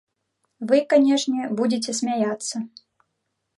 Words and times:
Вы, 0.71 0.79
канешне, 0.93 1.45
будзеце 1.61 1.91
смяяцца. 2.01 2.55